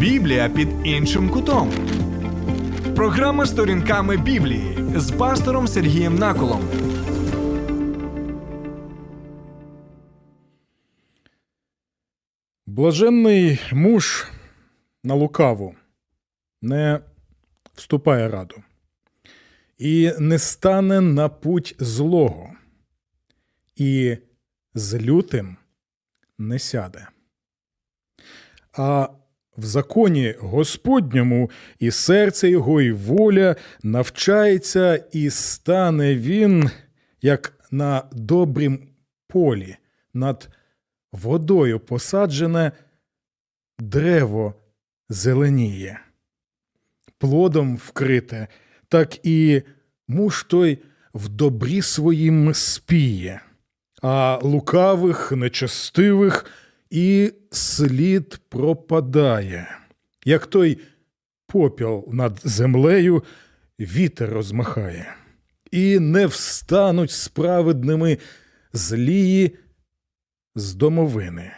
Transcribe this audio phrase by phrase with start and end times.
[0.00, 1.72] Біблія під іншим кутом.
[2.96, 6.60] Програма сторінками Біблії з пастором Сергієм Наколом.
[12.66, 14.26] Блаженний муж
[15.04, 15.74] на лукаву
[16.62, 17.00] не
[17.74, 18.62] вступає раду
[19.78, 22.50] і не стане на путь злого,
[23.76, 24.16] і
[24.74, 25.56] з лютим
[26.38, 27.08] не сяде.
[28.72, 29.08] А
[29.60, 36.70] в законі Господньому і серце його, і воля навчається, і стане він,
[37.22, 38.88] як на добрім
[39.28, 39.76] полі,
[40.14, 40.48] над
[41.12, 42.72] водою посаджене
[43.78, 44.54] дерево
[45.08, 46.00] зеленіє,
[47.18, 48.48] плодом вкрите,
[48.88, 49.62] так і
[50.08, 50.78] муж той
[51.14, 53.40] в добрі своїм спіє,
[54.02, 56.46] а лукавих, нечестивих
[56.90, 59.78] і слід пропадає,
[60.24, 60.80] як той
[61.46, 63.24] попіл над землею
[63.80, 65.16] вітер розмахає,
[65.70, 68.18] і не встануть справедними
[68.72, 69.58] злії
[70.54, 71.52] з домовини.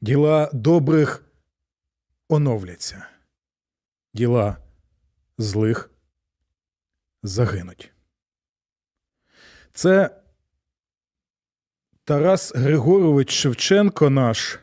[0.00, 1.24] Діла добрих
[2.28, 3.06] оновляться,
[4.14, 4.56] діла
[5.38, 5.90] злих
[7.22, 7.92] загинуть.
[9.72, 10.17] Це
[12.08, 14.58] Тарас Григорович Шевченко наш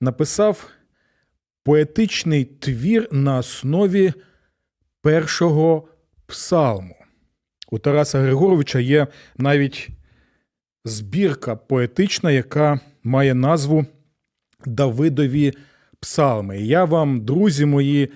[0.00, 0.68] написав
[1.64, 4.12] поетичний твір на основі
[5.02, 5.88] першого
[6.26, 6.96] псалму.
[7.70, 9.88] У Тараса Григоровича є навіть
[10.84, 13.86] збірка поетична, яка має назву
[14.66, 15.52] Давидові
[16.00, 16.60] Псалми.
[16.60, 18.12] Я вам, друзі мої,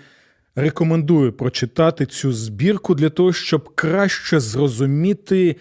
[0.55, 5.57] рекомендую прочитати цю збірку для того, щоб краще зрозуміти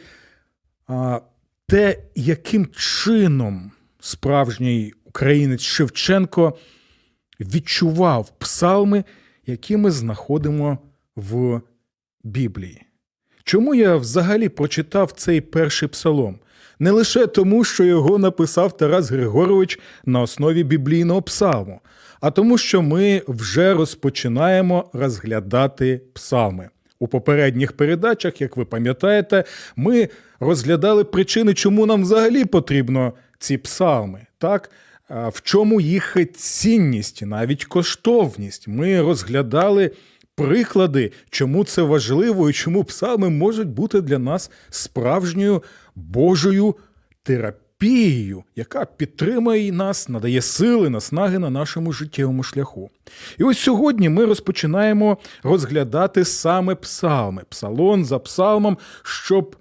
[1.70, 6.58] те, яким чином справжній українець Шевченко
[7.39, 9.03] відчував псалми,
[9.45, 10.78] які ми знаходимо
[11.16, 11.62] в
[12.23, 12.85] Біблії.
[13.44, 16.40] Чому я взагалі прочитав цей перший псалом?
[16.79, 21.81] Не лише тому, що його написав Тарас Григорович на основі біблійного псалму,
[22.22, 26.69] а тому, що ми вже розпочинаємо розглядати псалми.
[26.99, 29.43] У попередніх передачах, як ви пам'ятаєте,
[29.75, 34.25] ми розглядали причини, чому нам взагалі потрібно ці псалми.
[34.37, 34.71] Так?
[35.09, 38.67] В чому їх цінність, навіть коштовність.
[38.67, 39.91] Ми розглядали
[40.35, 45.63] приклади, чому це важливо і чому псалми можуть бути для нас справжньою
[45.95, 46.75] Божою
[47.23, 47.69] терапією,
[48.56, 52.90] яка підтримує нас, надає сили, наснаги на нашому життєвому шляху.
[53.38, 59.56] І ось сьогодні ми розпочинаємо розглядати саме псалми, псалон за псалмом, щоб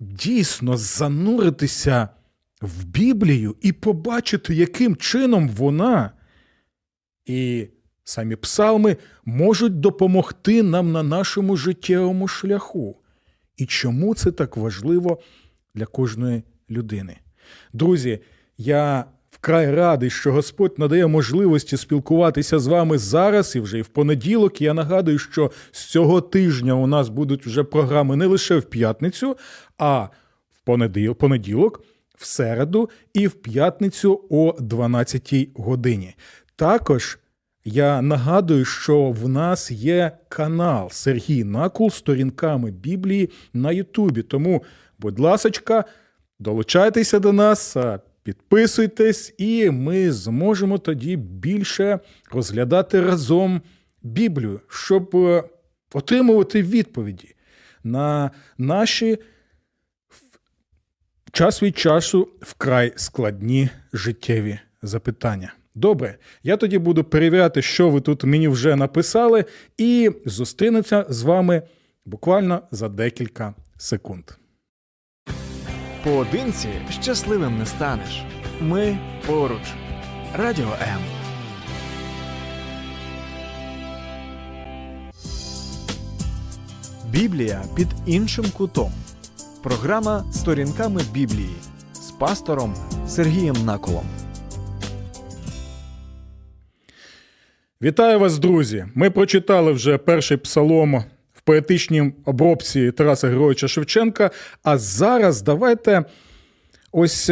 [0.00, 2.08] дійсно зануритися
[2.60, 6.10] в Біблію і побачити, яким чином вона
[7.24, 7.68] і
[8.04, 12.96] самі псалми можуть допомогти нам на нашому життєвому шляху.
[13.56, 15.20] І чому це так важливо
[15.74, 17.16] для кожної людини?
[17.72, 18.18] Друзі,
[18.58, 23.86] я вкрай радий, що Господь надає можливості спілкуватися з вами зараз і вже і в
[23.86, 24.60] понеділок.
[24.60, 29.36] Я нагадую, що з цього тижня у нас будуть вже програми не лише в п'ятницю,
[29.78, 30.08] а
[30.52, 31.84] в понеділок,
[32.16, 36.14] в середу і в п'ятницю о 12 годині.
[36.56, 37.18] Також
[37.64, 44.22] я нагадую, що в нас є канал Сергій Накул сторінками Біблії на Ютубі.
[44.22, 44.62] Тому,
[44.98, 45.84] будь ласочка,
[46.38, 47.76] долучайтеся до нас,
[48.22, 51.98] підписуйтесь, і ми зможемо тоді більше
[52.30, 53.62] розглядати разом
[54.02, 55.44] Біблію, щоб е,
[55.94, 57.34] отримувати відповіді
[57.84, 59.18] на наші
[61.32, 65.54] час від часу вкрай складні життєві запитання.
[65.74, 69.44] Добре, я тоді буду перевіряти, що ви тут мені вже написали,
[69.78, 71.62] і зустрінуся з вами
[72.04, 74.24] буквально за декілька секунд.
[76.06, 78.22] Поодинці щасливим не станеш.
[78.60, 79.62] Ми поруч.
[80.34, 81.00] Радіо М.
[87.10, 88.92] Біблія під іншим кутом.
[89.62, 91.56] Програма сторінками Біблії
[91.92, 92.74] з пастором
[93.08, 94.06] Сергієм Наколом.
[97.82, 98.86] Вітаю вас, друзі!
[98.94, 101.04] Ми прочитали вже перший псалом
[101.46, 104.30] поетичній обробці Тараса Григоровича Шевченка.
[104.62, 106.04] А зараз давайте
[106.92, 107.30] ось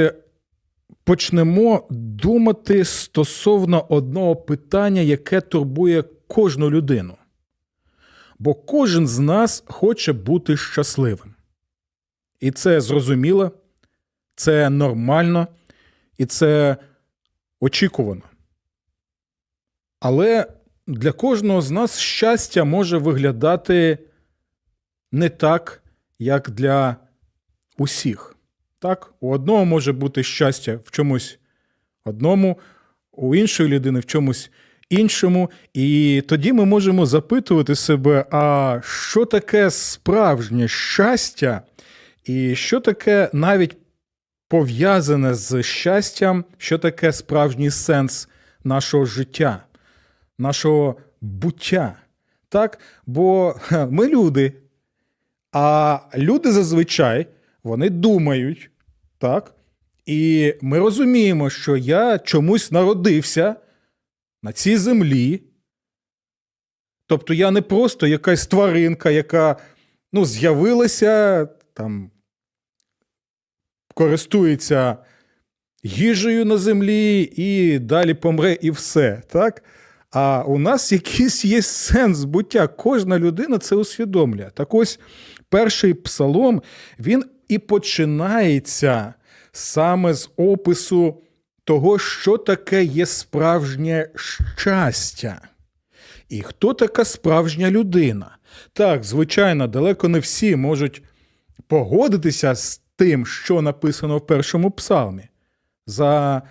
[1.05, 7.17] почнемо думати стосовно одного питання, яке турбує кожну людину.
[8.39, 11.35] Бо кожен з нас хоче бути щасливим.
[12.41, 13.51] І це зрозуміло,
[14.35, 15.47] це нормально
[16.19, 16.77] і це
[17.61, 18.23] очікувано.
[20.01, 20.47] Але
[20.87, 23.99] для кожного з нас щастя може виглядати
[25.13, 25.83] не так,
[26.19, 26.97] як для
[27.79, 28.37] усіх.
[28.79, 29.15] Так?
[29.21, 31.39] У одного може бути щастя в чомусь
[32.05, 32.59] одному,
[33.13, 34.51] у іншої людини в чомусь
[34.89, 35.51] іншому.
[35.75, 41.63] І тоді ми можемо запитувати себе, а що таке справжнє щастя,
[42.25, 43.77] і що таке навіть
[44.49, 48.29] пов'язане з щастям, що таке справжній сенс
[48.65, 49.65] нашого життя,
[50.39, 51.99] нашого буття.
[52.49, 52.79] Так?
[53.07, 53.57] Бо
[53.91, 54.53] ми люди,
[55.53, 57.27] а люди зазвичай
[57.63, 58.71] вони думають,
[59.19, 59.55] так?
[60.07, 63.57] І ми розуміємо, що я чомусь народився
[64.43, 65.43] на цій землі.
[67.07, 69.57] Тобто я не просто якась тваринка, яка
[70.13, 72.11] ну, з'явилася, там,
[73.95, 74.97] користується
[75.83, 79.23] їжею на землі і далі помре, і все.
[79.29, 79.63] Так?
[80.15, 82.67] А у нас якийсь є сенс буття.
[82.67, 84.51] Кожна людина це усвідомлює.
[84.55, 85.01] Так ось
[85.49, 86.63] перший псалом,
[86.99, 89.15] він і починається
[89.53, 91.23] саме з опису
[91.65, 94.09] того, що таке є справжнє
[94.57, 95.41] щастя.
[96.29, 98.37] І хто така справжня людина?
[98.73, 101.03] Так, звичайно, далеко не всі можуть
[101.67, 105.29] погодитися з тим, що написано в першому псалмі,
[105.87, 106.43] за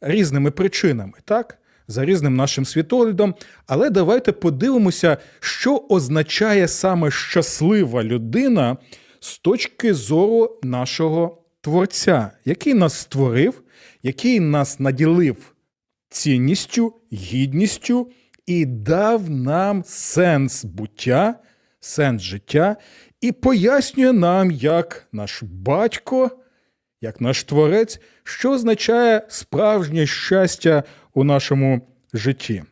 [0.00, 1.58] різними причинами, так?
[1.92, 3.34] За різним нашим світоглядом.
[3.66, 8.76] Але давайте подивимося, що означає саме щаслива людина
[9.20, 13.62] з точки зору нашого Творця, який нас створив,
[14.02, 15.36] який нас наділив
[16.08, 18.10] цінністю, гідністю
[18.46, 21.34] і дав нам сенс буття,
[21.80, 22.76] сенс життя,
[23.20, 26.30] і пояснює нам, як наш батько,
[27.02, 30.82] як наш творець, що означає справжнє щастя
[31.14, 31.80] у нашому
[32.14, 32.62] житті.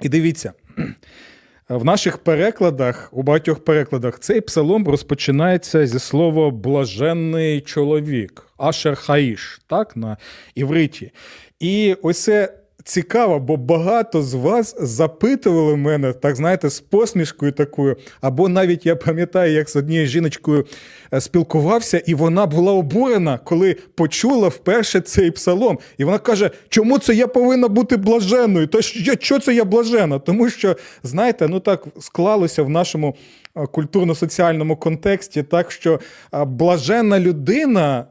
[0.00, 0.52] І дивіться,
[1.68, 9.60] в наших перекладах, у багатьох перекладах, цей псалом розпочинається зі слова блаженний чоловік, Ашер Хаїш,
[9.66, 10.16] так, на
[10.54, 11.12] івриті.
[11.60, 17.96] І ось це цікаво, бо багато з вас запитували мене, так знаєте, з посмішкою такою.
[18.20, 20.66] Або навіть я пам'ятаю, як з однією жіночкою
[21.14, 25.78] е, спілкувався, і вона була обурена, коли почула вперше цей псалом.
[25.98, 28.66] І вона каже: чому це я повинна бути блаженною?
[28.66, 30.18] То що, це я блажена?
[30.18, 33.16] Тому що, знаєте, ну так склалося в нашому
[33.56, 36.00] е, культурно-соціальному контексті, так що
[36.34, 38.06] е, блаженна людина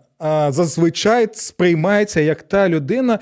[0.49, 3.19] зазвичай сприймається як та людина,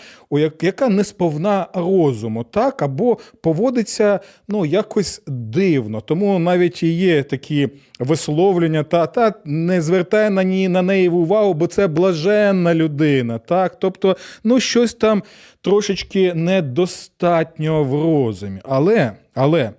[0.62, 6.02] яка не сповна розуму, так, або поводиться ну, якось дивно.
[6.02, 11.54] Тому навіть і є такі висловлення, та, та не звертай на, ні, на неї увагу,
[11.54, 13.40] бо це блаженна людина.
[13.40, 13.80] Так?
[13.80, 15.24] Тобто, ну, щось там
[15.62, 18.60] трошечки недостатньо в розумі.
[18.64, 19.72] Але, але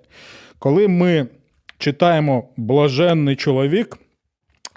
[0.58, 1.26] коли ми
[1.78, 3.98] читаємо блаженний чоловік.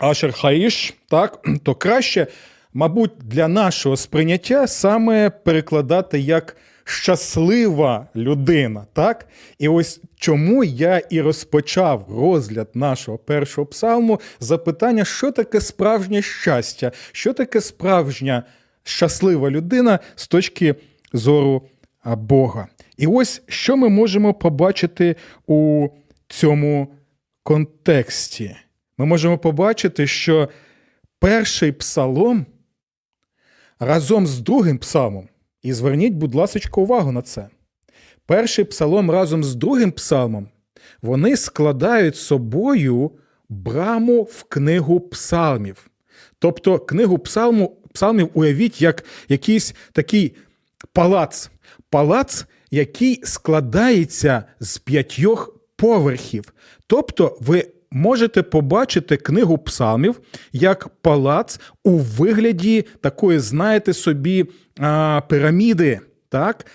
[0.01, 2.27] Ашер Хаїш, так, то краще,
[2.73, 8.85] мабуть, для нашого сприйняття саме перекладати як щаслива людина.
[8.93, 9.27] Так?
[9.59, 16.91] І ось чому я і розпочав розгляд нашого першого псалму запитання, що таке справжнє щастя,
[17.11, 18.43] що таке справжня
[18.83, 20.75] щаслива людина з точки
[21.13, 21.61] зору
[22.05, 22.67] Бога.
[22.97, 25.15] І ось що ми можемо побачити
[25.47, 25.87] у
[26.27, 26.87] цьому
[27.43, 28.55] контексті
[29.01, 30.49] ми можемо побачити, що
[31.19, 32.45] перший псалом
[33.79, 35.29] разом з другим псалмом,
[35.61, 37.47] і зверніть, будь ласка, увагу на це.
[38.25, 40.47] Перший псалом разом з другим псалмом
[41.01, 43.11] вони складають собою
[43.49, 45.87] браму в книгу псалмів.
[46.39, 50.35] Тобто книгу псалму, псалмів уявіть як якийсь такий
[50.93, 51.51] палац.
[51.89, 56.53] Палац, який складається з п'ятьох поверхів.
[56.87, 60.19] Тобто ви можете побачити книгу псалмів
[60.53, 64.45] як палац у вигляді такої, знаєте собі,
[65.27, 65.99] піраміди.
[66.29, 66.65] Так?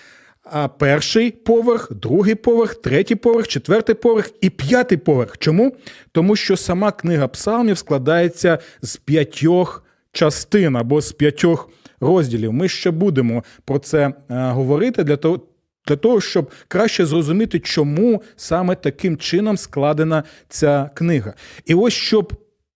[0.43, 5.37] А перший поверх, другий поверх, третій поверх, четвертий поверх і п'ятий поверх.
[5.37, 5.75] Чому?
[6.11, 11.69] Тому що сама книга псалмів складається з п'ятьох частин або з п'ятьох
[11.99, 12.53] розділів.
[12.53, 15.41] Ми ще будемо про це говорити для того.
[15.87, 21.33] Для того, щоб краще зрозуміти, чому саме таким чином складена ця книга.
[21.65, 22.33] І ось щоб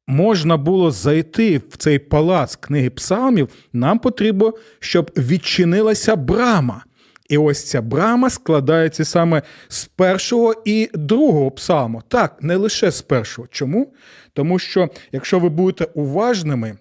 [0.07, 6.83] можна було зайти в цей палац книги псалмів, нам потрібно, щоб відчинилася брама.
[7.29, 12.03] І ось ця брама складається саме з першого і другого псалму.
[12.07, 13.47] Так, не лише з першого.
[13.51, 13.93] Чому?
[14.33, 16.77] Тому що, якщо ви будете уважними,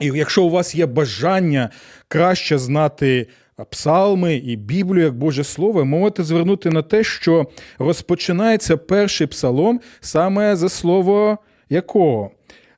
[0.00, 1.70] і якщо у вас є бажання
[2.08, 3.26] краще знати
[3.62, 7.46] псалми і Біблію як Боже Слово, можете звернути на те, що
[7.78, 12.30] розпочинається перший псалом саме за слово якого?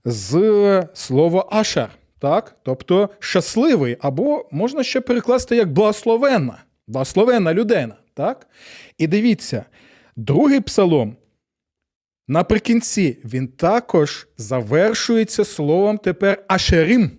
[0.05, 2.57] З слова Ашар, так?
[2.63, 7.95] тобто щасливий, або можна ще перекласти як благословенна, благословенна людина.
[8.15, 8.47] Так?
[8.99, 9.65] І дивіться,
[10.17, 11.17] другий псалом.
[12.29, 17.11] Наприкінці він також завершується словом тепер Ашерим,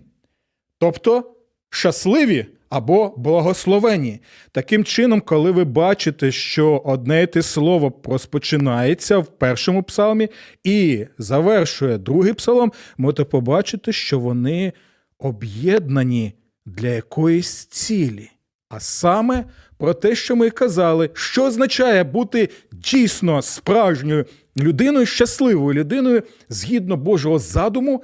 [0.78, 1.34] тобто
[1.70, 4.20] щасливі або благословені.
[4.52, 10.28] Таким чином, коли ви бачите, що одне те слово розпочинається в першому псалмі
[10.64, 14.72] і завершує другий псалом, можете побачити, що вони
[15.18, 16.32] об'єднані
[16.66, 18.30] для якоїсь цілі.
[18.68, 19.44] А саме
[19.78, 27.38] про те, що ми казали, що означає бути дійсно справжньою людиною, щасливою людиною згідно Божого
[27.38, 28.02] задуму,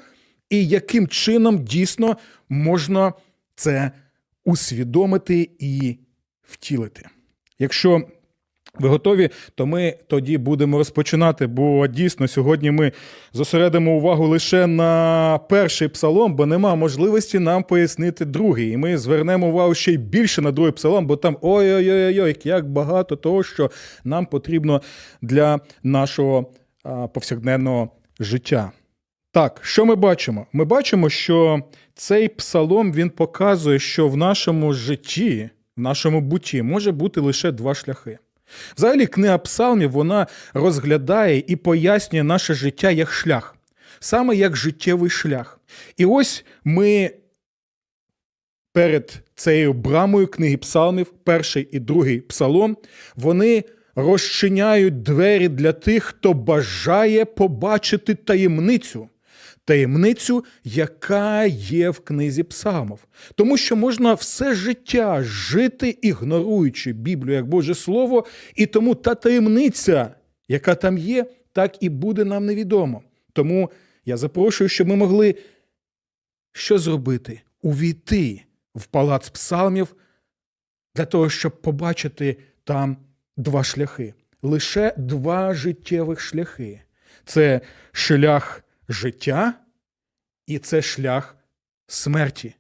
[0.51, 2.17] і яким чином дійсно
[2.49, 3.13] можна
[3.55, 3.91] це
[4.45, 5.99] усвідомити і
[6.43, 7.09] втілити.
[7.59, 8.03] Якщо
[8.79, 12.93] ви готові, то ми тоді будемо розпочинати, бо дійсно сьогодні ми
[13.33, 18.71] зосередимо увагу лише на перший псалом, бо нема можливості нам пояснити другий.
[18.71, 23.17] І ми звернемо увагу ще й більше на другий псалом, бо там ой-ой-ой, як багато
[23.17, 23.71] того, що
[24.05, 24.83] нам потрібно
[25.23, 26.53] для нашого
[27.13, 28.73] повсякденного життя.
[29.35, 30.47] Так, що ми бачимо?
[30.53, 31.63] Ми бачимо, що
[31.95, 37.75] цей псалом він показує, що в нашому житті, в нашому бутті може бути лише два
[37.75, 38.19] шляхи.
[38.77, 43.57] Взагалі, книга псалмів вона розглядає і пояснює наше життя як шлях,
[44.01, 45.61] саме як життєвий шлях.
[45.97, 47.11] І ось ми
[48.73, 52.77] перед цією брамою книги псалмів, перший і другий псалом,
[53.17, 53.65] вони
[53.95, 59.09] розчиняють двері для тих, хто бажає побачити таємницю
[59.65, 62.99] таємницю, яка є в книзі псалмів.
[63.35, 70.15] Тому що можна все життя жити, ігноруючи Біблію як Боже Слово, і тому та таємниця,
[70.49, 73.03] яка там є, так і буде нам невідомо.
[73.33, 73.71] Тому
[74.05, 75.35] я запрошую, щоб ми могли
[76.53, 77.41] що зробити?
[77.63, 78.43] Увійти
[78.75, 79.97] в палац псалмів
[80.95, 82.97] для того, щоб побачити там
[83.37, 84.15] два шляхи.
[84.43, 86.81] Лише два життєвих шляхи.
[87.25, 87.61] Це
[87.93, 89.55] шлях життя,
[90.47, 91.37] і це шлях
[91.87, 92.55] смерті.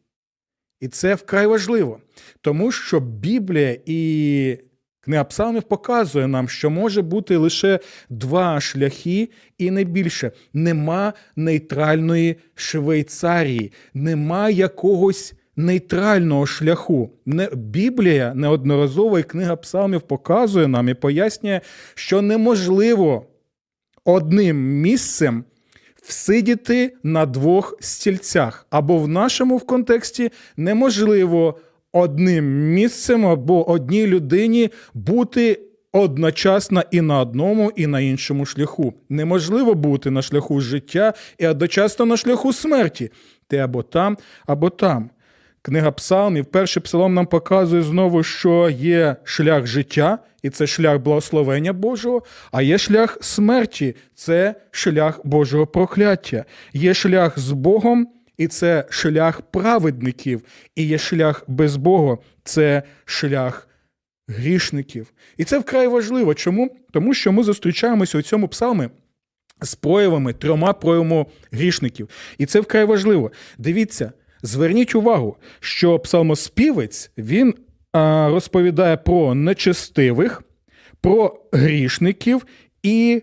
[0.80, 2.00] І це вкрай важливо,
[2.40, 4.58] тому що Біблія і
[5.04, 10.32] Книга Псалмів показує нам, що може бути лише два шляхи, і не більше.
[10.52, 17.10] Нема нейтральної Швейцарії, нема якогось нейтрального шляху.
[17.52, 21.60] Біблія неодноразово і книга Псалмів показує нам і пояснює,
[21.94, 23.26] що неможливо
[24.04, 25.44] одним місцем
[26.06, 28.66] всидіти на двох стільцях.
[28.70, 31.58] Або в нашому в контексті неможливо
[31.92, 35.61] одним місцем або одній людині бути
[35.92, 38.94] одночасно і на одному, і на іншому шляху.
[39.08, 43.11] Неможливо бути на шляху життя і одночасно на шляху смерті.
[43.49, 45.11] Ти або там, або там.
[45.66, 51.73] Книга Псалмів, перший псалом нам показує знову, що є шлях життя, і це шлях благословення
[51.73, 56.44] Божого, а є шлях смерті, це шлях Божого прокляття.
[56.73, 60.42] Є шлях з Богом, і це шлях праведників,
[60.76, 63.68] і є шлях без Бога, це шлях
[64.28, 65.12] грішників.
[65.37, 66.35] І це вкрай важливо.
[66.35, 66.76] Чому?
[66.92, 68.88] Тому що ми зустрічаємося у цьому псалмі.
[69.61, 72.09] З проявами, трьома проявами грішників.
[72.38, 73.33] І це вкрай важливо.
[73.59, 74.12] Дивіться,
[74.46, 77.54] Зверніть увагу, що псалмоспівець він
[77.92, 80.42] а, розповідає про нечестивих,
[81.00, 82.46] про грішників
[82.82, 83.22] і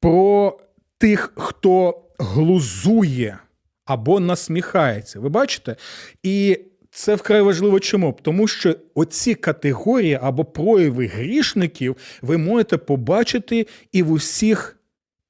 [0.00, 0.58] про
[0.98, 3.38] тих, хто глузує
[3.84, 5.20] або насміхається.
[5.20, 5.76] Ви бачите?
[6.22, 6.58] І
[6.90, 8.18] це вкрай важливо чому?
[8.22, 14.78] Тому що оці категорії або прояви грішників ви можете побачити і в усіх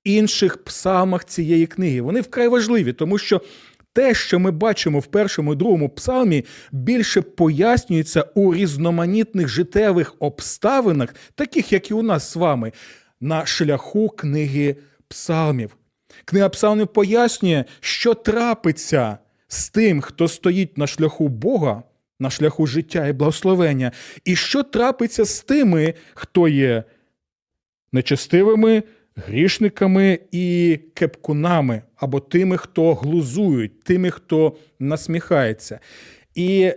[0.04, 2.00] інших псалмах цієї книги.
[2.00, 3.40] Вони вкрай важливі, тому що
[3.92, 11.14] те, що ми бачимо в першому і другому псалмі, більше пояснюється у різноманітних життєвих обставинах,
[11.34, 12.72] таких як і у нас з вами,
[13.20, 14.76] на шляху книги
[15.08, 15.76] псалмів.
[16.24, 19.18] Книга псалмів пояснює, що трапиться
[19.48, 21.82] з тим, хто стоїть на шляху Бога,
[22.20, 23.92] на шляху життя і благословення,
[24.24, 26.84] і що трапиться з тими, хто є
[27.92, 28.82] нечестивими
[29.16, 35.80] грішниками і кепкунами, або тими, хто глузують, тими, хто насміхається.
[36.34, 36.72] І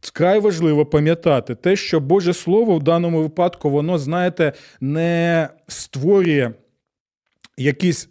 [0.00, 6.50] вкрай важливо пам'ятати те, що Боже Слово в даному випадку, воно, знаєте, не створює
[7.56, 8.08] якісь.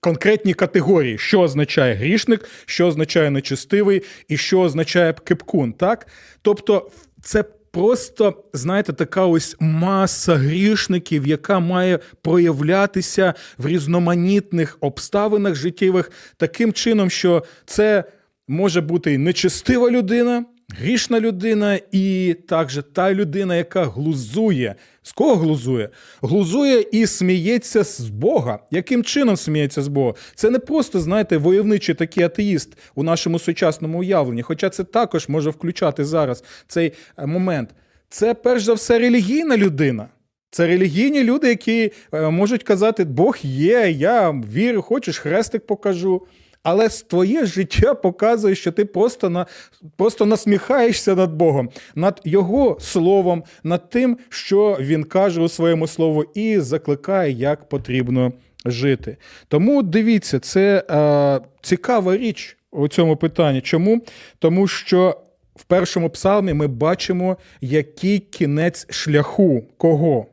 [0.00, 5.72] Конкретні категорії, що означає грішник, що означає нечестивий і що означає кепкун.
[5.72, 6.06] Так?
[6.42, 6.90] Тобто
[7.22, 7.44] це
[7.76, 17.10] просто, знаєте, така ось маса грішників, яка має проявлятися в різноманітних обставинах життєвих таким чином,
[17.10, 18.04] що це
[18.48, 20.44] може бути і нечестива людина,
[20.78, 24.74] грішна людина, і також та людина, яка глузує.
[25.02, 25.88] З кого глузує?
[26.22, 28.58] Глузує і сміється з Бога.
[28.70, 30.14] Яким чином сміється з Бога?
[30.34, 35.50] Це не просто, знаєте, войовничий такий атеїст у нашому сучасному уявленні, хоча це також може
[35.50, 37.70] включати зараз цей е, момент.
[38.08, 40.08] Це перш за все релігійна людина.
[40.50, 46.22] Це релігійні люди, які е, можуть казати, Бог є, я вірю, хочеш, хрестик покажу.
[46.68, 49.46] Але твоє життя показує, що ти просто на
[49.96, 56.24] просто насміхаєшся над Богом, над Його словом, над тим, що він каже у своєму слову,
[56.34, 58.32] і закликає, як потрібно
[58.64, 59.16] жити.
[59.48, 63.60] Тому дивіться, це е, цікава річ у цьому питанні.
[63.60, 64.04] Чому?
[64.38, 65.20] Тому що
[65.56, 70.26] в першому псалмі ми бачимо, який кінець шляху кого?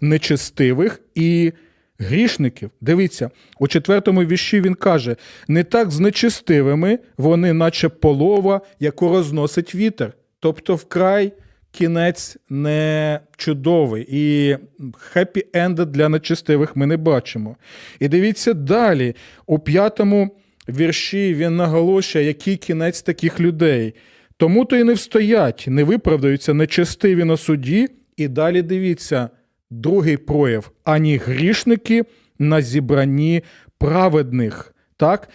[0.00, 1.52] Нечестивих і
[2.00, 2.70] грішників.
[2.80, 5.16] Дивіться, у четвертому вірші він каже:
[5.48, 10.12] не так з нечестивими вони, наче полова, яку розносить вітер.
[10.40, 11.32] Тобто, вкрай
[11.72, 14.06] кінець не чудовий.
[14.10, 14.56] І
[14.98, 17.56] хеппі енда для нечестивих ми не бачимо.
[18.00, 19.16] І дивіться далі,
[19.46, 20.36] у п'ятому
[20.68, 23.94] вірші він наголошує, який кінець таких людей.
[24.36, 27.88] Тому то й не встоять, не виправдаються нечестиві на суді.
[28.16, 29.30] І далі дивіться,
[29.70, 32.04] другий прояв ані грішники
[32.38, 33.42] на зібранні
[33.78, 34.74] праведних.
[34.96, 35.28] Так?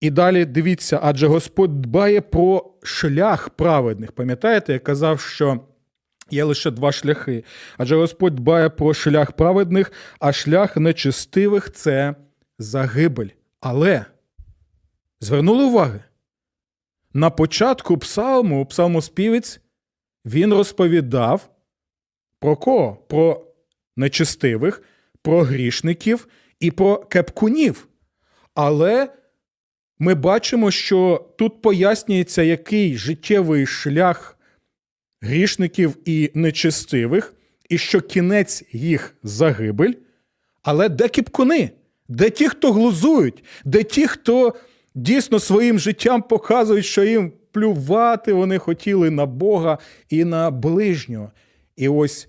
[0.00, 4.12] І далі дивіться, адже Господь дбає про шлях праведних.
[4.12, 5.60] Пам'ятаєте, я казав, що
[6.30, 7.44] є лише два шляхи.
[7.78, 12.14] Адже Господь дбає про шлях праведних, а шлях нечестивих це
[12.58, 13.28] загибель.
[13.60, 14.04] Але
[15.20, 16.00] звернули уваги.
[17.14, 19.60] На початку псалму, псалмоспівець,
[20.24, 21.50] він розповідав
[22.40, 22.96] про кого?
[23.08, 23.49] Про
[24.00, 24.82] нечестивих,
[25.22, 26.28] про грішників
[26.60, 27.88] і про кепкунів.
[28.54, 29.08] Але
[29.98, 34.38] ми бачимо, що тут пояснюється, який життєвий шлях
[35.20, 37.34] грішників і нечестивих,
[37.68, 39.92] і що кінець їх загибель.
[40.62, 41.70] Але де кіпкуни?
[42.08, 44.54] Де ті, хто глузують, де ті, хто
[44.94, 51.32] дійсно своїм життям показують, що їм плювати вони хотіли на Бога і на ближнього.
[51.76, 52.28] І ось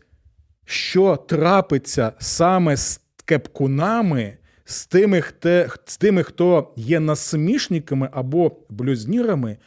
[0.65, 9.57] що трапиться саме з кепкунами, з тими, хто, з тими, хто є насмішниками або блюзнірами,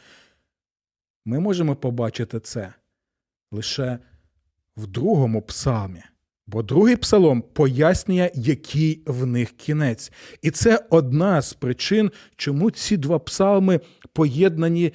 [1.25, 2.73] ми можемо побачити це
[3.51, 3.99] лише
[4.77, 6.03] в другому псалмі.
[6.47, 10.11] Бо другий псалом пояснює, який в них кінець.
[10.41, 13.79] І це одна з причин, чому ці два псалми
[14.13, 14.93] поєднані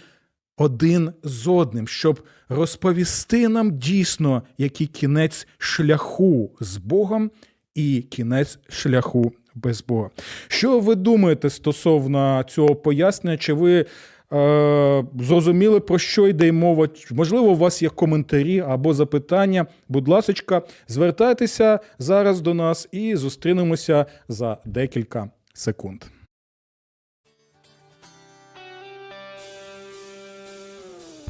[0.61, 7.31] один з одним, щоб розповісти нам дійсно, який кінець шляху з Богом
[7.75, 10.11] і кінець шляху без Бога.
[10.49, 13.37] Що ви думаєте стосовно цього пояснення?
[13.37, 13.87] Чи ви
[14.33, 16.89] е, зрозуміли, про що йде мова?
[17.11, 19.67] Можливо, у вас є коментарі або запитання?
[19.89, 26.05] Будь ласка, звертайтеся зараз до нас і зустрінемося за декілька секунд.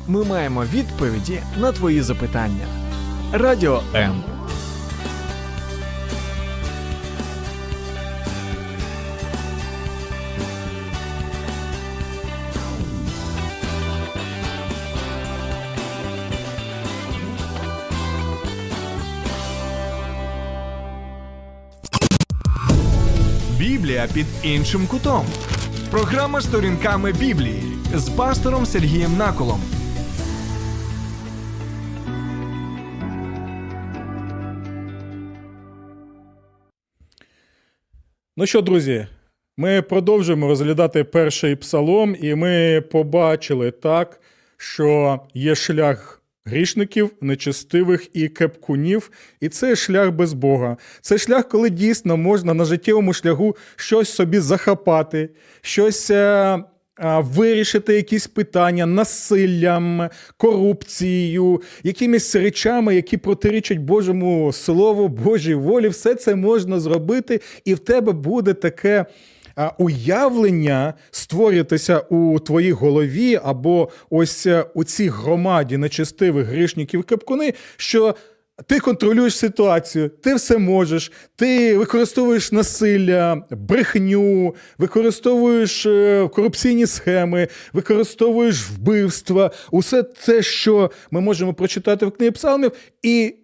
[0.06, 2.66] Ми маємо відповіді на твої запитання.
[3.32, 4.22] Радіо М.
[23.58, 25.26] Біблія під іншим кутом.
[25.90, 27.62] Програма сторінками Біблії
[27.94, 29.60] з пастором Сергієм Наколом.
[38.40, 39.06] Ну що, друзі,
[39.56, 44.20] ми продовжуємо розглядати перший псалом, і ми побачили так,
[44.56, 50.76] що є шлях грішників, нечестивих і кепкунів, і це шлях без Бога.
[51.00, 56.10] Це шлях, коли дійсно можна на життєвому шляху щось собі захапати, щось.
[57.18, 66.34] Вирішити якісь питання насиллям, корупцією, якимись речами, які протирічать Божому Слову, Божій волі, все це
[66.34, 69.06] можна зробити, і в тебе буде таке
[69.78, 78.14] уявлення створюватися у твоїй голові, або ось е, у цій громаді нечестивих грішників капкуни, що
[78.66, 88.68] ти контролюєш ситуацію, ти все можеш, ти використовуєш насилля, брехню, використовуєш е, корупційні схеми, використовуєш
[88.70, 93.34] вбивства, усе це, що ми можемо прочитати в книгі псалмів, і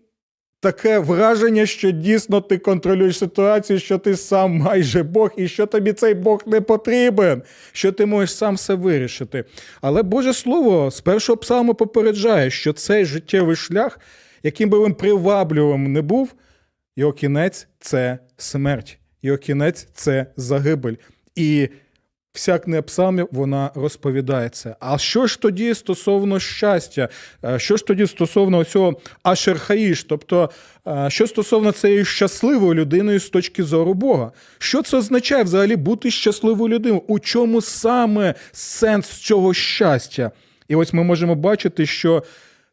[0.61, 5.92] таке враження, що дійсно ти контролюєш ситуацію, що ти сам майже Бог, і що тобі
[5.92, 9.44] цей Бог не потрібен, що ти можеш сам все вирішити.
[9.81, 13.98] Але Боже Слово з першого псалму попереджає, що цей життєвий шлях,
[14.42, 16.35] яким би він приваблюваним не був,
[16.96, 20.94] його кінець це смерть, його кінець це загибель.
[21.35, 21.68] І
[22.37, 24.77] Вся книга псалмів вона розповідає це.
[24.81, 27.09] А що ж тоді стосовно щастя?
[27.44, 30.05] Е, Що ж тоді стосовно цього ашерхаїш?
[30.05, 30.51] Тобто,
[30.88, 34.33] е, що стосовно цієї щасливої людини з точки зору Бога?
[34.59, 37.03] Що це означає взагалі бути щасливою людиною?
[37.07, 40.31] У чому саме сенс цього щастя?
[40.68, 42.22] І ось ми можемо бачити, що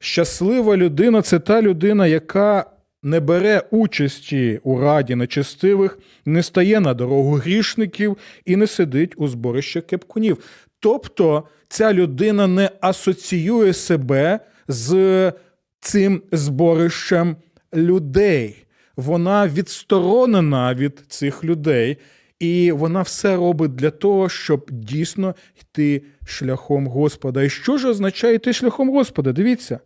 [0.03, 2.65] щаслива людина це та людина, яка
[3.03, 9.27] не бере участі у раді нечестивих, не стає на дорогу грішників і не сидить у
[9.27, 10.37] зборищах кепкунів.
[10.79, 15.31] Тобто ця людина не асоціює себе з
[15.79, 17.35] цим зборищем
[17.73, 18.65] людей.
[18.95, 21.97] Вона відсторонена від цих людей,
[22.39, 27.43] і вона все робить для того, щоб дійсно йти шляхом Господа.
[27.43, 29.31] І що ж означає йти шляхом Господа?
[29.31, 29.79] Дивіться,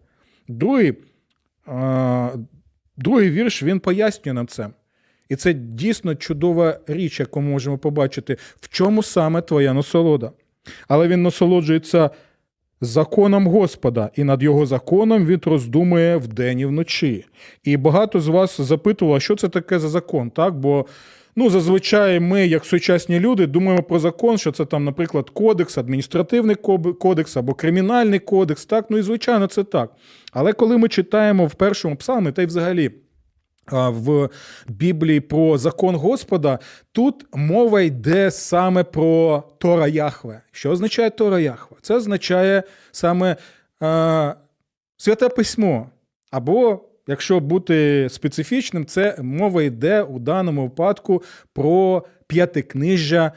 [0.47, 0.93] другий,
[1.65, 2.29] а,
[2.97, 4.69] другий вірш він пояснює нам це.
[5.29, 10.31] І це дійсно чудова річ, яку ми можемо побачити, в чому саме твоя насолода.
[10.87, 12.09] Але він насолоджується
[12.81, 17.25] законом Господа, і над його законом він роздумує вдень і вночі.
[17.63, 20.55] І багато з вас запитувало, що це таке за закон, так?
[20.59, 20.85] Бо
[21.37, 26.55] ну, зазвичай ми, як сучасні люди, думаємо про закон, що це там, наприклад, кодекс, адміністративний
[26.99, 28.65] кодекс або кримінальний кодекс.
[28.65, 29.91] Так, ну і звичайно, це так.
[30.33, 32.91] Але коли ми читаємо в першому псалмі, та й взагалі
[33.71, 34.29] в
[34.67, 36.59] Біблії про закон Господа,
[36.91, 40.41] тут мова йде саме про Тора Яхве.
[40.51, 41.77] Що означає Тора Яхве?
[41.81, 43.35] Це означає саме
[43.79, 44.33] а,
[44.97, 45.89] святе письмо.
[46.31, 53.31] Або, якщо бути специфічним, це мова йде у даному випадку про п'ятикнижжя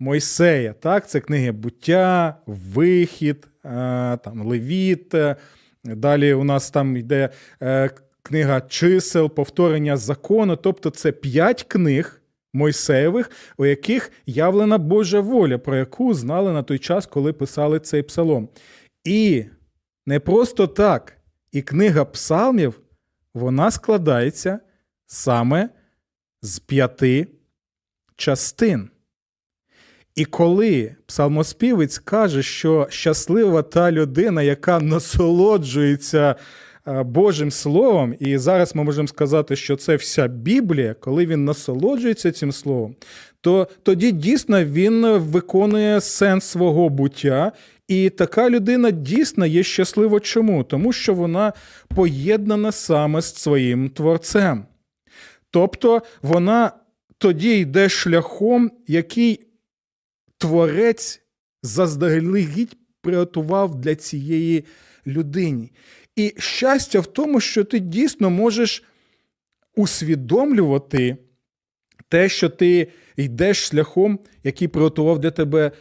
[0.00, 0.72] Мойсея.
[0.72, 1.08] Так?
[1.08, 5.14] Це книги буття, вихід, а, там, Левіт.
[5.84, 7.28] Далі у нас там йде
[7.62, 7.90] е,
[8.22, 10.56] книга чисел, повторення закону.
[10.56, 12.22] Тобто це п'ять книг
[12.54, 18.02] Мойсеєвих, у яких явлена Божа воля, про яку знали на той час, коли писали цей
[18.02, 18.48] псалом.
[19.04, 19.44] І
[20.06, 21.16] не просто так,
[21.52, 22.80] і книга псалмів
[23.34, 24.58] вона складається
[25.06, 25.68] саме
[26.42, 27.26] з п'яти
[28.16, 28.90] частин.
[30.14, 36.34] І коли псалмоспівець каже, що щаслива та людина, яка насолоджується
[36.86, 42.32] е, Божим Словом, і зараз ми можемо сказати, що це вся Біблія, коли він насолоджується
[42.32, 42.94] цим словом,
[43.40, 47.52] то тоді дійсно він виконує сенс свого буття.
[47.92, 50.20] І така людина дійсно є щаслива.
[50.20, 50.64] Чому?
[50.64, 51.52] Тому що вона
[51.94, 54.66] поєднана саме з своїм творцем.
[55.50, 56.72] Тобто вона
[57.18, 59.46] тоді йде шляхом, який
[60.38, 61.22] творець
[61.62, 64.64] заздалегідь приготував для цієї
[65.06, 65.70] людини.
[66.16, 68.84] І щастя в тому, що ти дійсно можеш
[69.76, 71.16] усвідомлювати
[72.08, 75.72] те, що ти йдеш шляхом, який приготував для тебе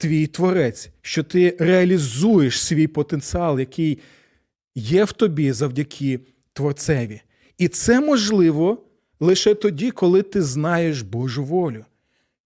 [0.00, 3.98] твій творець, що ти реалізуєш свій потенціал, який
[4.74, 6.20] є в тобі завдяки
[6.52, 7.20] творцеві.
[7.58, 8.82] І це можливо
[9.20, 11.84] лише тоді, коли ти знаєш Божу волю.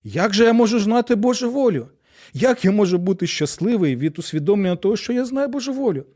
[0.04, 1.88] Як же я можу знати Божу волю?
[2.32, 6.06] Як я можу бути щасливий від усвідомлення того, що я знаю Божу волю?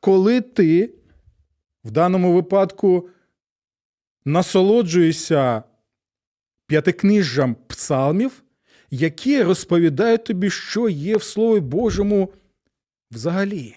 [0.00, 0.94] Коли ти
[1.84, 3.08] в даному випадку
[4.24, 5.62] насолоджуєшся
[6.66, 8.42] п'ятикнижжям псалмів,
[8.90, 12.32] які розповідають тобі, що є в Слові Божому
[13.10, 13.76] взагалі.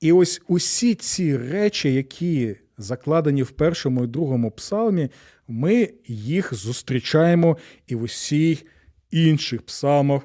[0.00, 5.08] І ось усі ці речі, які закладені в першому і другому псалмі,
[5.48, 8.64] ми їх зустрічаємо і в усіх
[9.10, 10.22] інших псалмах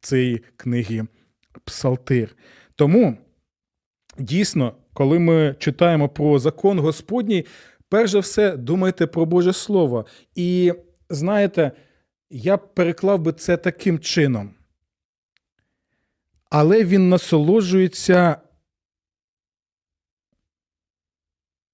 [0.00, 1.06] цієї книги
[1.64, 2.36] Псалтир.
[2.76, 3.16] Тому
[4.18, 7.46] дійсно, коли ми читаємо про закон Господній,
[7.88, 10.06] перш за все думайте про Боже Слово.
[10.34, 10.72] І
[11.10, 11.72] знаєте,
[12.30, 14.54] я б переклав би це таким чином.
[16.50, 18.40] Але він насолоджується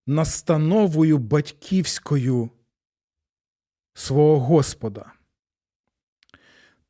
[0.07, 2.51] настановою батьківською
[3.95, 5.13] свого Господа.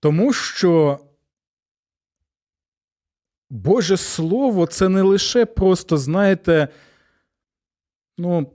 [0.00, 1.00] Тому що
[3.50, 6.68] Боже Слово це не лише просто, знаєте,
[8.18, 8.52] ну,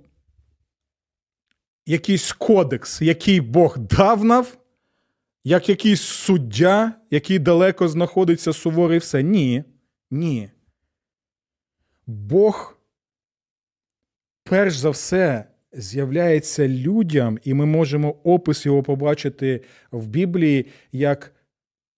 [1.85, 4.45] якийсь кодекс, який Бог дав нам,
[5.47, 9.23] як якийсь суддя, який далеко знаходиться суворий все.
[9.23, 9.63] Ні.
[10.11, 10.49] Ні.
[12.07, 12.77] Бог,
[14.43, 21.35] перш за все, з'являється людям, і ми можемо опис його побачити в Біблії як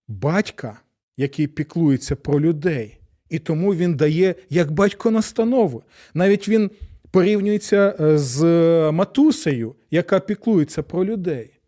[0.08, 0.80] батька,
[1.16, 2.98] який піклується про людей.
[3.28, 5.82] І тому він дає як батько настанови.
[6.14, 6.70] Навіть він
[7.10, 8.42] порівнюється е, з
[8.92, 11.59] матусею, яка піклується про людей.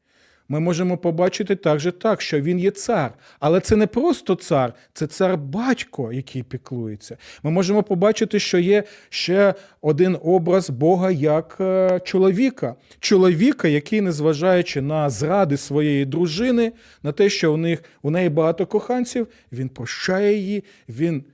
[0.48, 5.06] Ми можемо побачити також так, що він є цар, але це не просто цар, це
[5.06, 7.16] цар-батько, який піклується.
[7.42, 12.74] Ми можемо побачити, що є ще один образ Бога як е, чоловіка.
[13.00, 18.66] Чоловіка, який, незважаючи на зради своєї дружини, на те, що у них у неї багато
[18.66, 21.24] коханців, він прощає її, він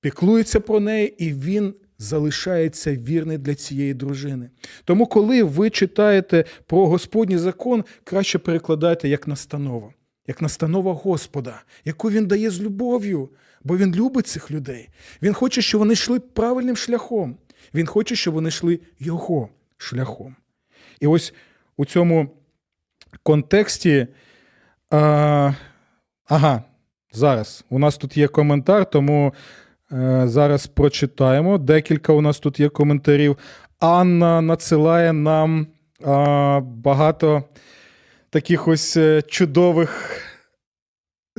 [0.00, 4.50] піклується про неї, і він залишається вірний для цієї дружини.
[4.84, 9.92] Тому, коли ви читаєте про Господній закон, краще перекладайте як настанова,
[10.26, 13.28] як настанова Господа, яку він дає з любов'ю,
[13.64, 14.88] бо він любить цих людей.
[15.22, 17.36] Він хоче, щоб вони йшли правильним шляхом.
[17.74, 20.36] Він хоче, щоб вони йшли його шляхом.
[21.00, 21.34] І ось
[21.76, 22.30] у цьому
[23.22, 24.06] контексті.
[24.90, 25.52] А,
[26.28, 26.62] ага,
[27.12, 29.34] зараз у нас тут є коментар, тому
[30.24, 31.58] зараз прочитаємо.
[31.58, 33.36] Декілька у нас тут є коментарів.
[33.80, 35.66] Анна надсилає нам
[36.60, 37.44] багато
[38.30, 40.22] таких ось е, чудових.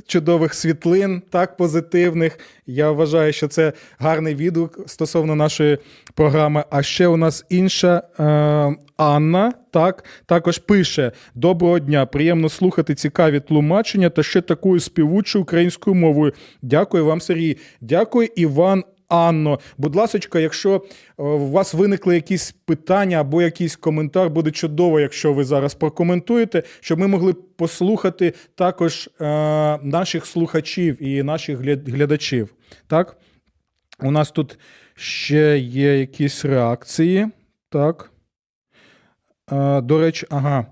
[0.06, 2.40] Чудових світлин, так позитивних.
[2.68, 5.78] Я вважаю, що це гарний відгук стосовно нашої
[6.14, 6.64] програми.
[6.70, 12.06] А ще у нас інша е, Анна так, також пише: Доброго дня!
[12.06, 16.34] Приємно слухати цікаві тлумачення та ще такою співучою українською мовою.
[16.62, 17.58] Дякую вам, Сергій.
[17.82, 18.84] Дякую, Іван.
[19.08, 25.00] Анно, будь ласка, якщо е, у вас виникли якісь питання або якийсь коментар, буде чудово,
[25.00, 29.26] якщо ви зараз прокоментуєте, щоб ми могли послухати також е,
[29.84, 32.54] наших слухачів і наших глядачів.
[32.88, 33.18] Так,
[34.00, 34.60] у нас тут
[34.96, 37.28] ще є якісь реакції.
[37.70, 38.12] Так.
[39.84, 40.66] До речі, ага.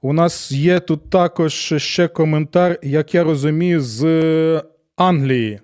[0.00, 4.62] У нас є тут також ще коментар, як я розумію, з
[4.96, 5.60] Англії.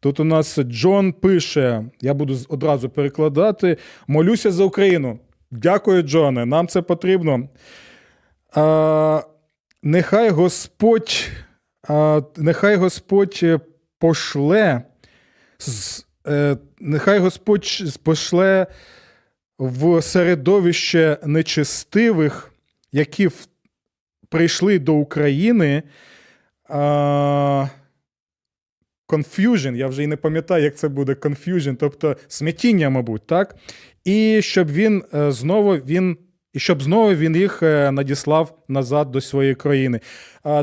[0.00, 3.76] Тут у нас Джон пише: я буду одразу перекладати.
[4.06, 5.18] Молюся за Україну.
[5.50, 6.46] Дякую, Джоне.
[6.46, 7.48] Нам це потрібно.
[8.54, 9.22] А,
[9.82, 11.30] Нехай Господь,
[11.88, 13.44] а, нехай Господь
[13.98, 14.82] пошле,
[16.26, 18.66] е, нехай Господь пошле
[19.58, 22.52] в середовище нечестивих,
[22.92, 23.30] які
[24.28, 25.82] прийшли до України.
[29.08, 33.56] Confusion, я вже і не пам'ятаю, як це буде confusion, тобто смятіння, мабуть, так?
[34.04, 36.16] І щоб він е, знову він.
[36.52, 40.00] І щоб знову він їх е, надіслав назад до своєї країни.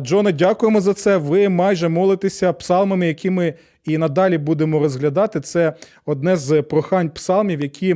[0.01, 1.17] Джоне, дякуємо за це.
[1.17, 3.53] Ви майже молитеся псалмами, які ми
[3.83, 5.41] і надалі будемо розглядати.
[5.41, 5.73] Це
[6.05, 7.95] одне з прохань псалмів, які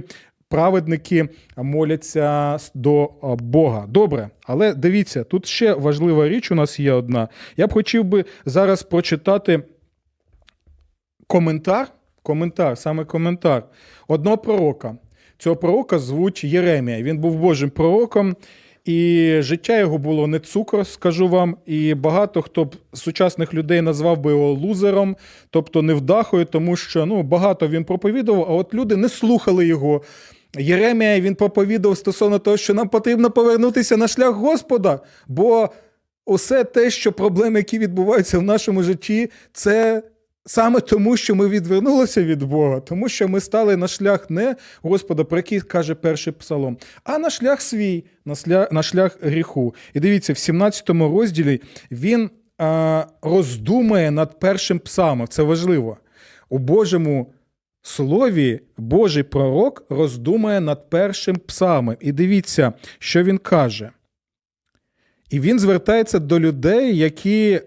[0.49, 3.09] праведники моляться до
[3.39, 3.85] Бога.
[3.87, 7.27] Добре, але дивіться, тут ще важлива річ у нас є одна.
[7.57, 9.63] Я б хотів би зараз прочитати
[11.29, 11.87] коментар,
[12.23, 13.63] коментар, саме коментар
[14.07, 14.95] одного пророка.
[15.37, 17.03] Цього пророка звуть Єремія.
[17.03, 18.35] Він був Божим пророком.
[18.85, 21.57] І життя його було не цукор, скажу вам.
[21.65, 25.15] І багато хто б сучасних людей назвав би його лузером,
[25.49, 30.01] тобто невдахою, тому що ну, багато він проповідував, а от люди не слухали його.
[30.57, 35.69] Єремія він проповідав стосовно того, що нам потрібно повернутися на шлях Господа, бо
[36.25, 40.03] усе те, що проблеми, які відбуваються в нашому житті, це
[40.49, 45.23] саме тому, що ми відвернулися від Бога, тому що ми стали на шлях не Господа,
[45.23, 49.75] про який каже перший псалом, а на шлях свій, на шлях, на шлях гріху.
[49.93, 55.27] І дивіться, в 17 розділі він а, роздумує над першим псалмом.
[55.27, 55.97] Це важливо.
[56.49, 57.33] У Божому
[57.81, 61.95] слові Божий пророк роздумує над першим псалмом.
[61.99, 63.89] І дивіться, що він каже.
[65.29, 67.61] І він звертається до людей, які,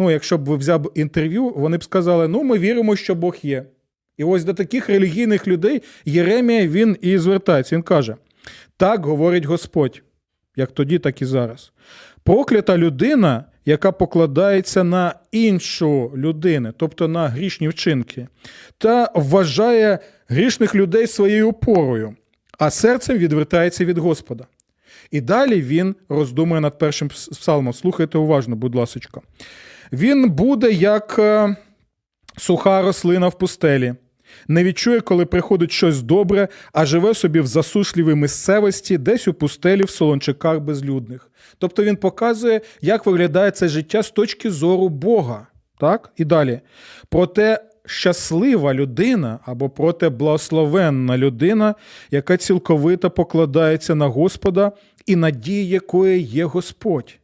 [0.00, 3.64] ну, якщо б ви взяв інтерв'ю, вони б сказали: ну, ми віримо, що Бог є.
[4.16, 7.76] І ось до таких релігійних людей Єремія він і звертається.
[7.76, 8.16] Він каже:
[8.76, 10.02] так говорить Господь,
[10.56, 11.72] як тоді, так і зараз.
[12.24, 18.28] Проклята людина, яка покладається на іншу людину, тобто на грішні вчинки,
[18.78, 22.14] та вважає грішних людей своєю опорою,
[22.58, 24.46] а серцем відвертається від Господа.
[25.10, 27.72] І далі він роздумує над першим псалмом.
[27.74, 29.20] Слухайте уважно, будь ласка.
[29.92, 31.56] Він буде як е,
[32.36, 33.94] суха рослина в пустелі,
[34.48, 39.82] Не відчує, коли приходить щось добре, а живе собі в засушливій місцевості, десь у пустелі
[39.82, 41.30] в солончаках безлюдних.
[41.58, 45.46] Тобто він показує, як виглядає це життя з точки зору Бога.
[45.78, 46.12] Так?
[46.16, 46.60] І далі.
[47.08, 51.74] Проте щаслива людина або проте благословенна людина,
[52.10, 54.72] яка цілковито покладається на Господа
[55.06, 57.18] і надії якої є Господь.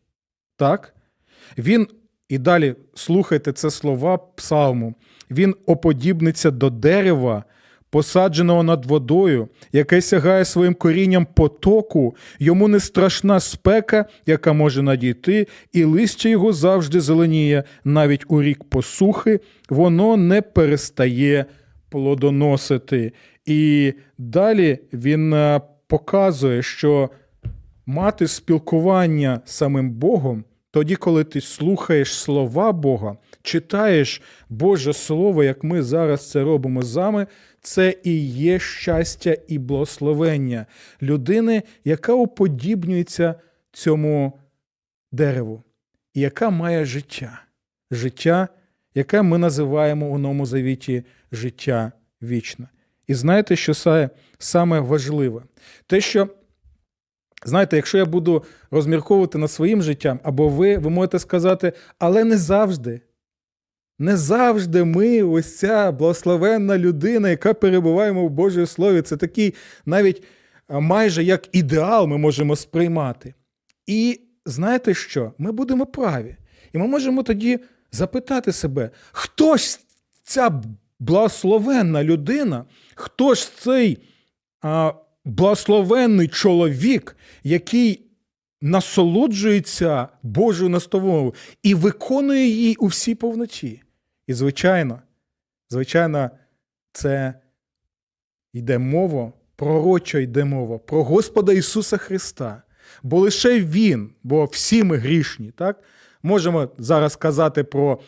[0.57, 0.95] Так?
[1.59, 1.87] Він,
[2.29, 4.95] і далі слухайте це слова псалму.
[5.31, 7.45] Він оподібниться до дерева,
[7.91, 15.47] посадженого над водою, яке сягає своїм корінням потоку, йому не страшна спека, яка може надійти,
[15.73, 21.45] і листя його завжди зеленіє, навіть у рік посухи, воно не перестає
[21.89, 23.13] плодоносити.
[23.47, 27.11] І далі він е, показує, що
[27.87, 30.45] мати спілкування з самим Богом.
[30.71, 36.97] Тоді, коли ти слухаєш слова Бога, читаєш Боже Слово, як ми зараз це робимо з
[36.97, 37.27] вами,
[37.61, 40.67] це і є щастя і благословення
[41.03, 43.35] людини, яка уподібнюється
[43.73, 44.39] цьому
[45.13, 45.63] дереву,
[46.15, 47.43] і яка має життя.
[47.91, 48.49] Життя,
[48.95, 52.69] яке ми називаємо у Новому Завіті життя вічне.
[53.07, 53.75] І знаєте, що
[54.39, 55.43] саме важливе?
[55.87, 56.29] Те, що
[57.47, 62.37] Знаєте, якщо я буду розмірковувати над своїм життям, або ви, ви можете сказати, але не
[62.37, 63.01] завжди.
[63.99, 69.55] Не завжди ми, ось ця благословенна людина, яка перебуваємо в Божій Слові, це такий
[69.87, 70.23] навіть
[70.69, 73.35] майже як ідеал ми можемо сприймати.
[73.87, 75.33] І знаєте що?
[75.39, 76.37] Ми будемо праві.
[76.73, 77.61] І ми можемо тоді
[77.93, 79.79] запитати себе, хто ж
[80.23, 80.63] ця
[80.99, 83.99] благословенна людина, хто ж цей.
[85.27, 88.07] Благословенний чоловік, який
[88.61, 93.83] насолоджується Божою настановою і виконує її у всій повноті.
[94.27, 95.03] І, звичайно,
[95.71, 96.31] звичайно,
[96.93, 97.35] це
[98.53, 102.63] йде мова, пророчо йде мова про Господа Ісуса Христа.
[103.03, 105.51] Бо лише Він, бо всі ми грішні.
[105.51, 105.83] так?
[106.23, 108.01] Можемо зараз казати про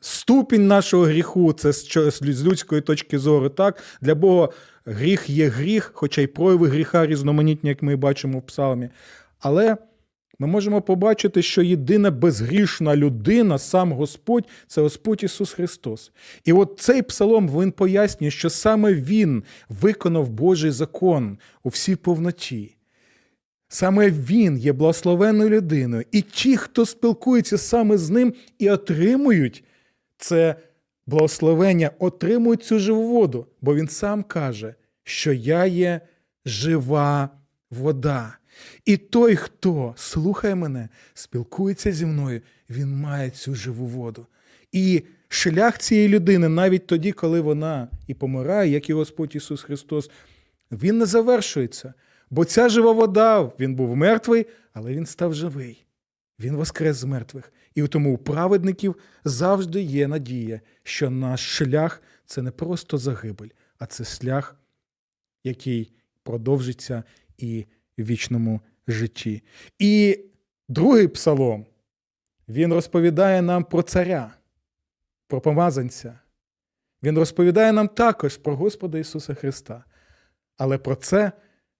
[0.00, 3.48] ступінь нашого гріху, це з людської точки зору.
[3.48, 3.82] так?
[4.00, 4.48] Для Бога
[4.84, 8.88] гріх є гріх, хоча й прояви гріха різноманітні, як ми бачимо в псалмі.
[9.40, 9.76] Але
[10.38, 16.12] ми можемо побачити, що єдина безгрішна людина, сам Господь, це Господь Ісус Христос.
[16.44, 22.75] І от цей псалом він пояснює, що саме Він виконав Божий закон у всій повноті.
[23.68, 26.04] Саме Він є благословенною людиною.
[26.12, 29.64] І ті, хто спілкується саме з ним і отримують
[30.18, 30.56] це
[31.06, 34.74] благословення, отримують цю живу воду, бо він сам каже,
[35.04, 36.00] що я є
[36.44, 37.30] жива
[37.70, 38.38] вода.
[38.84, 44.26] І той, хто слухає мене, спілкується зі мною, він має цю живу воду.
[44.72, 50.10] І шлях цієї людини, навіть тоді, коли вона і помирає, як і Господь Ісус Христос,
[50.72, 51.94] він не завершується.
[52.30, 55.86] Бо ця жива вода, він був мертвий, але він став живий.
[56.38, 57.52] Він воскрес з мертвих.
[57.74, 63.86] І тому у праведників завжди є надія, що наш шлях це не просто загибель, а
[63.86, 64.56] це шлях,
[65.44, 67.02] який продовжиться
[67.38, 67.66] і
[67.98, 69.42] в вічному житті.
[69.78, 70.20] І
[70.68, 71.66] другий псалом,
[72.48, 74.34] він розповідає нам про царя,
[75.26, 76.18] про помазанця.
[77.02, 79.84] Він розповідає нам також про Господа Ісуса Христа.
[80.56, 81.32] Але про це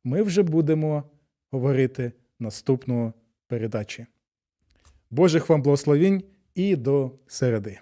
[0.06, 1.04] ми вже будемо
[1.50, 3.12] говорити наступного
[3.48, 4.06] передачі.
[5.10, 6.22] Божих вам благословінь
[6.54, 7.78] і до середи.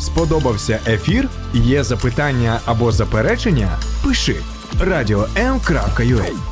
[0.00, 1.28] Сподобався ефір?
[1.54, 3.78] Є запитання або заперечення?
[4.04, 4.36] Пиши
[4.80, 6.51] радіом.ua